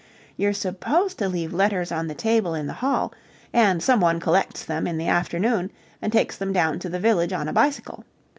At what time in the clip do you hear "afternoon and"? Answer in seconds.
5.07-6.11